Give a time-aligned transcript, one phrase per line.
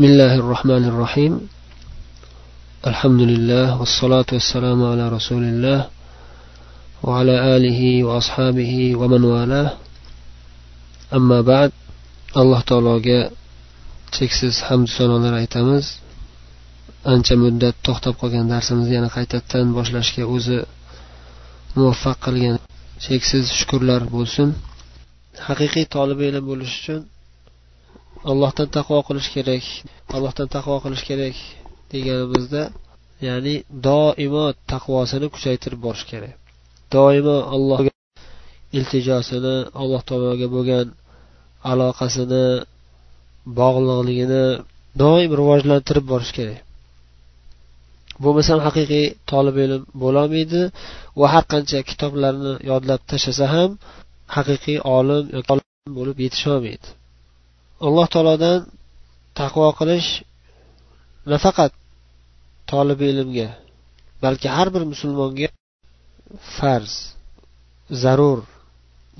[0.00, 1.32] بسم الله الرحمن الرحيم
[2.86, 5.80] الحمد لله والصلاة والسلام على رسول الله
[7.02, 9.70] وعلى آله وأصحابه ومن والاه
[11.12, 11.72] أما بعد
[12.40, 13.20] alloh taologa
[14.16, 15.84] cheksiz hamd sanolar aytamiz
[17.12, 20.58] ancha muddat to'xtab qolgan darsimizni yana qaytadan boshlashga o'zi
[21.76, 22.56] muvaffaq qilgan
[23.06, 24.48] cheksiz shukurlar bo'lsin
[25.48, 27.00] haqiqiy tolib ilm bo'lish uchun
[28.29, 29.63] allohdan taqvo qilish kerak
[30.15, 31.35] allohdan taqvo qilish kerak
[31.91, 32.63] deganimizda
[33.27, 33.55] ya'ni
[33.87, 36.33] doimo taqvosini kuchaytirib borish kerak.
[36.93, 37.91] Doimo allohga
[38.77, 40.87] iltijosini alloh taologa bo'lgan
[41.71, 42.45] aloqasini
[43.59, 44.45] bog'liqligini
[45.01, 46.59] doim rivojlantirib borish kerak.
[48.23, 50.61] Bo'lmasam haqiqiy tolib ilm bo'lolmaydi
[51.19, 53.69] va har qancha kitoblarni yodlab tashlasa ham
[54.35, 55.53] haqiqiy olim yoki
[55.97, 56.87] bo'lib yetisholmaydi.
[57.85, 58.59] Alloh taolodan
[59.39, 60.09] taqvo qilish
[61.31, 61.71] nafaqat
[62.71, 63.49] tolibi ilmga
[64.23, 65.47] balki har bir musulmonga
[66.57, 66.93] farz
[68.03, 68.39] zarur.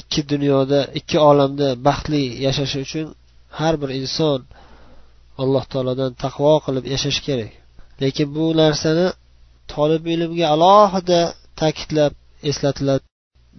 [0.00, 3.06] Ikki dunyoda ikki olamda baxtli yashashi uchun
[3.58, 4.40] har bir inson
[5.42, 7.52] alloh taolodan taqvo qilib yashash kerak.
[8.02, 9.06] Lekin bu narsani
[9.72, 11.20] tolib ilmga alohida
[11.60, 12.12] ta'kidlab
[12.50, 13.04] eslatiladi.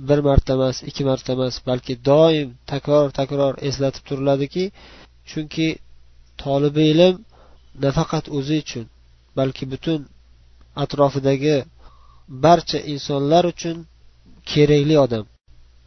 [0.08, 4.64] Bir marta emas ikki marta emas balki doim takror takror eslatib turiladiki
[5.30, 5.68] chunki
[6.44, 7.16] tolibi ilm
[7.86, 8.86] nafaqat o'zi uchun
[9.38, 10.00] balki butun
[10.84, 11.56] atrofidagi
[12.46, 13.78] barcha insonlar uchun
[14.52, 15.26] kerakli odam.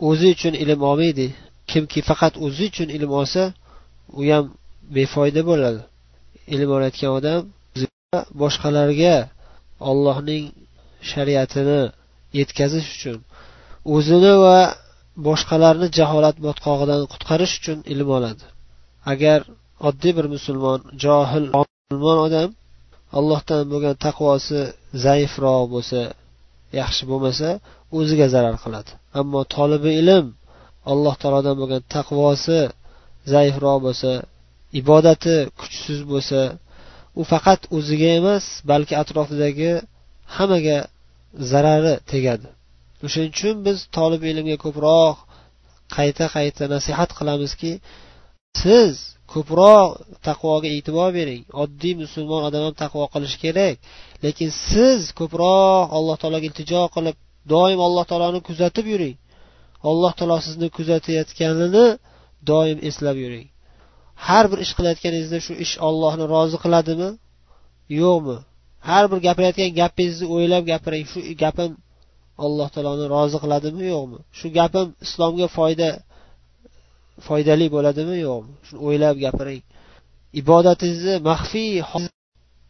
[0.08, 1.26] O'zi uchun ilm olmaydi
[1.70, 3.42] kimki faqat o'zi uchun ilm olsa
[4.18, 4.44] u ham
[4.96, 5.80] befoyda bo'ladi.
[6.54, 7.40] Ilm olayotgan odam
[8.42, 9.14] boshqalarga
[9.90, 10.44] ollohning
[11.10, 11.80] shariatini
[12.38, 13.16] yetkazish uchun
[13.94, 14.58] o'zini va
[15.26, 18.44] boshqalarni jaholat botqog'idan qutqarish uchun ilm oladi.
[19.12, 19.40] Agar
[19.88, 22.48] oddiy bir musulmon johil musulmon odam
[23.18, 24.60] allohdan bo'lgan taqvosi
[25.06, 26.00] zaifroq bo'lsa
[26.80, 27.48] yaxshi bo'lmasa
[27.98, 28.90] o'ziga zarar qiladi.
[29.20, 30.26] Ammo tolibi ilm
[30.92, 32.58] alloh taolodan bo'lgan taqvosi
[33.34, 34.10] zaifroq bo'lsa
[34.80, 36.40] ibodati kuchsiz bo'lsa
[37.20, 39.72] u faqat o'ziga emas balki atrofidagi
[40.36, 40.78] hammaga
[41.50, 42.48] zarari tegadi.
[43.06, 45.16] O'shaning uchun biz tolib ilmga ko'proq
[45.96, 47.72] qayta qayta nasihat qilamizki
[48.62, 48.94] siz
[49.32, 49.88] ko'proq
[50.28, 51.42] taqvoga e'tibor bering.
[51.62, 53.76] Oddiy musulmon odam ham taqvo qilishi kerak.
[54.24, 57.16] Lekin siz ko'proq alloh taologa iltijo qilib
[57.52, 59.16] doim alloh taoloni kuzatib yuring.
[59.90, 61.86] Alloh taolo sizni kuzatayotganini
[62.50, 63.46] doim eslab yuring.
[64.26, 67.10] Har bir ish qilayotganingizda shu ish ollohni rozi qiladimi?
[68.00, 68.36] Yo'qmi?
[68.88, 71.04] Har bir gapirayotgan gapingizni o'ylab gapiring.
[71.12, 71.70] Shu gapim
[72.44, 74.18] alloh taoloni rozi qiladimi yo'qmi?
[74.38, 75.90] Shu gapim islomga foyda
[77.26, 78.52] foydali bo'ladimi yo'qmi?
[78.66, 79.62] Shuni o'ylab gapiring.
[80.40, 81.70] Ibodatingizni maxfiy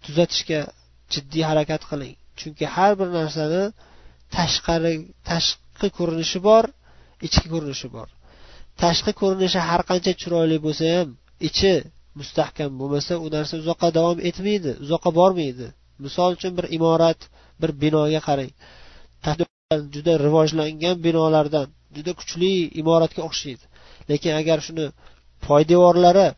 [0.04, 0.60] tuzatishga
[1.12, 2.14] jiddiy harakat qiling.
[2.38, 3.62] Chunki har bir narsani
[4.36, 4.94] tashqari
[5.30, 6.64] tashqi ko'rinishi bor
[7.26, 8.08] ichki ko'rinishi bor.
[8.82, 11.08] Tashqi ko'rinishi har qancha chiroyli bo'lsa ham
[11.48, 11.72] ichi
[12.18, 15.66] mustahkam bo'lmasa u narsa uzoqqa davom etmaydi uzoqqa bormaydi.
[16.04, 17.20] Misol uchun bir imorat
[17.60, 18.52] bir binoga qarang.
[19.94, 21.66] Juda rivojlangan binolardan
[21.96, 23.64] juda kuchli imoratga o'xshaydi.
[24.10, 24.86] Lekin agar shuni
[25.46, 26.28] poydevorlari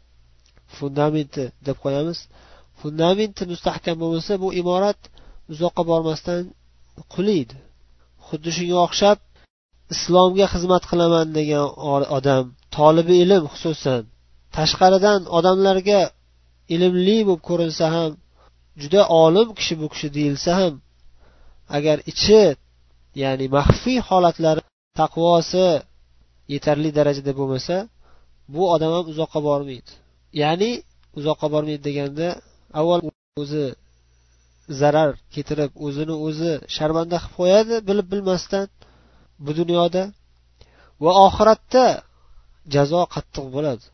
[0.78, 2.18] fundamenti deb qo'yamiz
[2.80, 5.00] fundamenti mustahkam bo'lmasa bu imorat
[5.52, 6.42] uzoqqa bormasdan
[7.14, 7.56] quliydi.
[8.26, 9.18] Xuddi shunga o'xshab
[9.94, 11.66] islomga xizmat qilaman degan
[12.18, 12.44] odam
[12.76, 14.02] tolibi ilm xususan
[14.56, 16.00] tashqaridan odamlarga
[16.74, 18.10] ilmli bo'lib ko'rinsa ham
[18.82, 20.74] juda olim kishi bu kishi deyilsa ham
[21.76, 22.42] agar ichi
[23.22, 24.62] ya'ni maxfiy holatlari
[25.00, 25.66] taqvosi
[26.54, 27.76] yetarli darajada bo'lmasa
[28.54, 29.90] bu odam ham uzoqqa bormaydi.
[30.42, 30.70] Ya'ni
[31.18, 32.28] uzoqqa bormaydi deganda
[32.80, 33.00] avval
[33.42, 33.64] o'zi
[34.80, 38.66] zarar keltirib o'zini o'zi sharmanda qilib qo'yadi bilib bilmasdan
[39.44, 40.02] bu dunyoda.
[41.04, 41.84] Va oxiratda
[42.74, 43.84] jazo qattiq bo'ladi.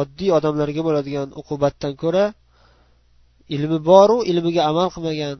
[0.00, 2.24] Oddiy odamlarga bo'ladigan uqubatdan ko'ra
[3.54, 5.34] ilmi boru ilmiga amal qilmagan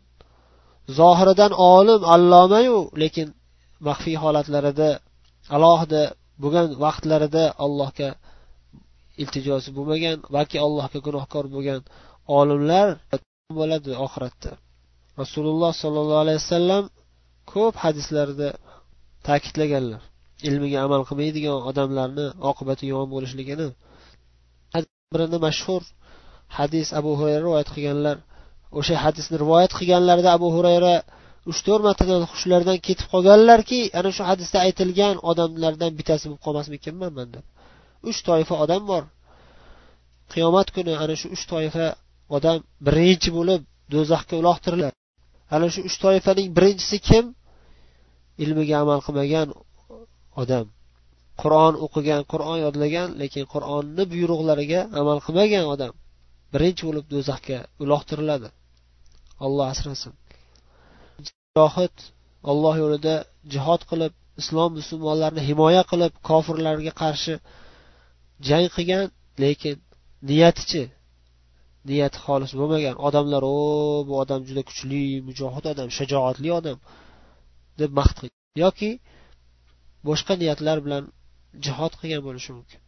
[0.99, 3.29] zohiridan olim allomayu lekin
[3.89, 4.89] maxfiy holatlarida
[5.57, 6.03] alohida
[6.43, 8.09] bo'lgan vaqtlarida allohga
[9.23, 11.81] iltijosi bo'lmagan balki allohga gunohkor bo'lgan
[12.39, 12.87] olimlar
[13.59, 14.53] bo'ladi oxiratda.
[15.23, 16.85] Rasululloh sollallohu alayhi vasallam
[17.53, 18.49] ko'p hadislarda
[19.27, 20.03] ta'kidlaganlar.
[20.49, 23.69] Ilmiga amal qilmaydigan odamlarni oqibati yomon bo'lishligini.
[25.15, 25.83] Birini mashhur
[26.59, 28.17] hadis abu hurayra rivoyat qilganlar.
[28.79, 30.95] O'sha hadisni rivoyat qilganlarida abu hurayra
[31.51, 37.29] uch to'rt martadan hushlaridan ketib qolganlarki ana shu hadisda aytilgan odamlardan bittasi bo'lib qolmasmikinman man
[37.35, 37.45] deb.
[38.11, 39.03] Uch toifa odam bor.
[40.33, 41.87] Qiyomat kuni ana shu uch toifa
[42.37, 43.61] odam birinchi bo'lib
[43.93, 44.97] do'zaxga uloqtiriladi.
[45.55, 47.25] Ana shu uch toifaning birinchisi kim?
[48.43, 49.49] Ilmiga amal qilmagan
[50.43, 50.67] odam.
[51.43, 55.93] Qur'on o'qigan qur'on yodlagan lekin qur'onni buyruqlariga amal qilmagan odam
[56.55, 58.49] birinchi bo'lib do'zaxga uloqtiriladi.
[59.45, 60.13] Olloh asrasin.
[61.59, 61.97] Johid
[62.51, 63.15] olloh yo'lida
[63.55, 64.13] jihod qilib
[64.43, 67.35] islom musulmonlarni himoya qilib kofirlarga qarshi
[68.49, 69.05] jang qilgan
[69.43, 69.77] lekin
[70.31, 70.83] niyatichi
[71.91, 73.57] niyati xolis bo'lmagan odamlar o
[74.09, 76.79] bu odam juda kuchli mujohid odam shajoatli odam
[77.81, 78.43] deb maqt qilgan.
[78.65, 78.91] Yoki
[80.09, 81.05] boshqa niyatlar bilan
[81.65, 82.81] jihod qilgan bo'lishi mumkin.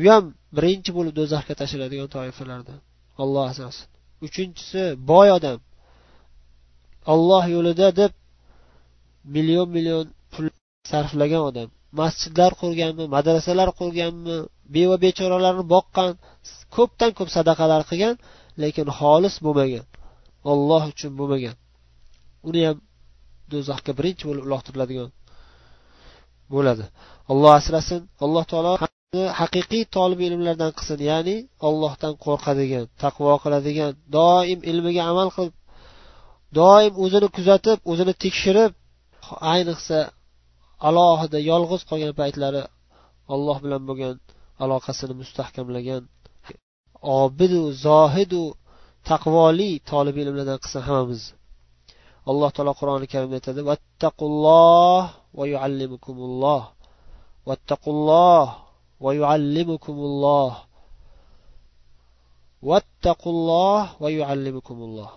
[0.00, 0.24] U ham
[0.56, 2.78] birinchi bo'lib do'zaxga tashlanadigan toifalardan.
[3.22, 3.86] Olloh asrasin.
[4.26, 4.82] Uchinchisi
[5.12, 5.58] boy odam.
[7.12, 8.12] Olloh yo'lida deb
[9.34, 10.46] million million pul
[10.90, 11.68] sarflagan odam.
[12.00, 14.36] Masjidlar qurganmi madrasalar qurganmi
[14.74, 16.10] beva bechoralarni boqqan
[16.76, 18.14] ko'pdan ko'p sadaqalar qilgan
[18.62, 19.84] lekin xolis bo'lmagan.
[20.52, 21.56] Olloh uchun bo'lmagan.
[22.48, 22.76] Uni ham
[23.52, 25.08] do'zaxga birinchi bo'lib uloqtiriladigan
[26.54, 26.84] bo'ladi.
[27.32, 28.72] Olloh asrasin alloh taolo
[29.40, 31.36] haqiqiy tolib ilmlardan qilsin ya'ni
[31.68, 35.54] ollohdan qo'rqadigan taqvo qiladigan doim ilmiga amal qilib
[36.56, 38.72] doim o'zini kuzatib o'zini tekshirib
[39.54, 39.98] ayniqsa
[40.88, 42.62] alohida yolg'iz qolgan paytlari
[43.34, 44.14] alloh bilan bo'lgan
[44.64, 46.02] aloqasini mustahkamlagan
[47.22, 48.42] obidu zohidu
[49.10, 51.22] taqvoli tolib ilmlardan qilsin hammamiz.
[52.30, 55.02] Alloh taolo qur'oni karimda aytadi vattaqulloh
[55.38, 56.62] va yuallimukumulloh.
[57.48, 58.46] Vattaqulloh
[59.04, 60.52] va yuallimukumulloh.
[62.70, 65.10] Vattaqulloh va yuallimukumulloh.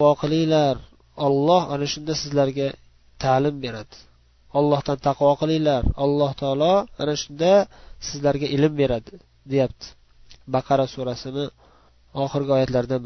[0.00, 0.74] Duo qilinglar
[1.26, 2.68] olloh ana shunda sizlarga
[3.22, 3.94] ta'lim beradi.
[4.58, 5.82] Ollohdan taqvo qilinglar.
[6.04, 7.52] Alloh taolo ana shunda
[8.08, 9.12] sizlarga ilm beradi
[9.52, 9.86] deyapti.
[10.54, 11.44] Baqara surasini
[12.24, 13.02] oxirgi oyatlaridan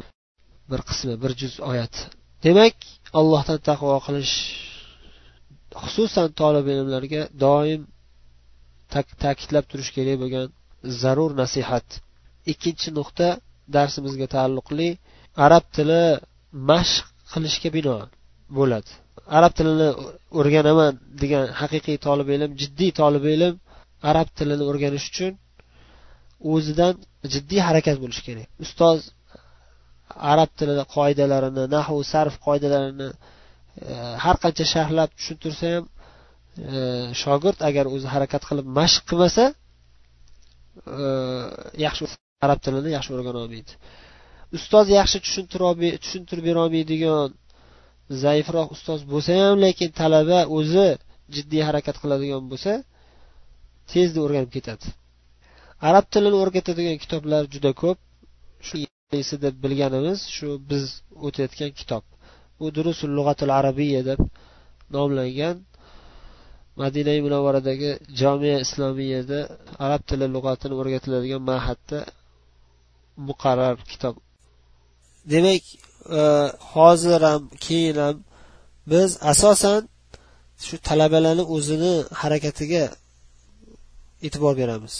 [0.71, 1.93] bir qismi bir juz oyat.
[2.45, 2.75] Demak
[3.19, 4.35] allohdan taqvo qilish
[5.81, 7.81] xususan tolib ilmlarga doim
[9.23, 10.45] ta'kidlab turish kerak bo'lgan
[11.01, 11.87] zarur nasihat.
[12.51, 13.27] Ikkinchi nuqta
[13.75, 14.89] darsimizga taalluqli.
[15.45, 16.03] Arab tili
[16.69, 18.07] mashq qilishga binoan
[18.57, 18.91] bo'ladi.
[19.37, 19.89] Arab tilini
[20.39, 23.55] o'rganaman degan haqiqiy tolib ilm jiddiy tolib ilm
[24.11, 25.33] arab tilini o'rganish uchun
[26.53, 26.93] o'zidan
[27.33, 28.47] jiddiy harakat bo'lishi kerak.
[28.65, 28.99] Ustoz
[30.31, 33.09] arab tilini qoidalarini nahu sarf qoidalarini
[33.89, 33.93] e,
[34.23, 35.85] har qancha sharhlab tushuntirsa ham
[36.73, 36.77] e,
[37.21, 39.45] shogird agar o'zi harakat qilib mashq qilmasa
[41.03, 41.07] e,
[41.85, 42.03] yaxshi
[42.45, 43.71] arab tilini yaxshi o'rgana olmaydi.
[44.57, 45.17] Ustoz yaxshi
[46.03, 47.29] tushuntirib berolmaydigan
[48.23, 50.87] zaifroq ustoz bo'lsa ham lekin talaba o'zi
[51.35, 52.71] jiddiy harakat qiladigan bo'lsa
[53.91, 54.85] tezda o'rganib ketadi.
[55.89, 57.97] Arab tilini o'rgatadigan kitoblar juda ko'p.
[58.67, 58.75] Shu
[59.45, 60.83] deb bilganimiz shu biz
[61.27, 62.03] o'tayotgan kitob.
[62.59, 64.19] Bu durusul lug'atul arabiya deb
[64.95, 65.55] nomlangan
[66.81, 69.39] madina munavvaradagi jomiya islomiyada
[69.85, 71.99] arab tili lug'atini o'rgatiladigan mahadda
[73.27, 74.15] muqarrar kitob
[75.33, 75.63] demak
[76.19, 76.21] e,
[76.73, 78.17] hozir ham keyin ham
[78.91, 79.81] biz asosan
[80.67, 82.83] shu talabalarni o'zini harakatiga
[84.25, 84.95] e'tibor beramiz.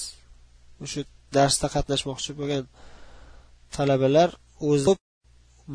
[0.92, 1.02] Shu
[1.38, 2.64] darsda qatnashmoqchi bo'lgan
[3.76, 4.30] talabalar
[4.72, 4.94] o'zi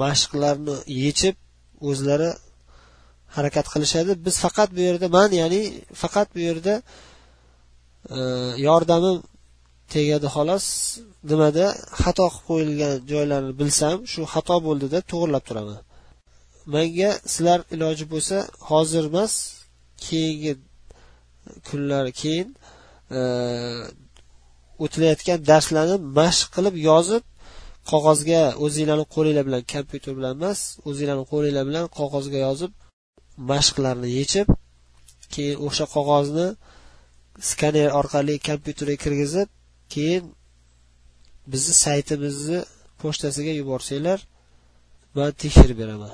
[0.02, 1.36] mashqlarni yechib
[1.88, 2.30] o'zlari
[3.36, 4.12] harakat qilishadi.
[4.26, 5.60] Biz faqat bu yerda man ya'ni
[6.02, 6.74] faqat bu yerda
[8.16, 8.18] e,
[8.68, 9.16] yordamim
[9.92, 10.66] tegadi xolos
[11.30, 11.66] nimada?
[12.02, 15.80] Xato qilib qo'yilgan joylarni bilsam shu xato bo'ldi deb to'g'irlab turaman.
[16.74, 18.36] Manga sizlar iloji bo'lsa
[18.70, 19.32] hozir emas
[20.06, 20.52] keyingi
[21.68, 22.48] kunlar keyin
[23.18, 23.20] e,
[24.84, 27.24] o'tilayotgan darslarni mashq qilib yozib
[27.90, 32.72] qog'ozga o'zinglarni qo'linglar bilan kompyuter bilan emas o'zinglarni qo'linglar bilan qog'ozga yozib
[33.50, 34.46] mashqlarni yechib
[35.34, 36.46] keyin o'sha qog'ozni
[37.50, 39.48] skaner orqali kompyuterga kirgizib
[39.94, 40.24] keyin
[41.52, 42.60] bizni saytimizni
[43.02, 44.20] pochtasiga yuborsanglar
[45.16, 46.12] man tekshirib beraman.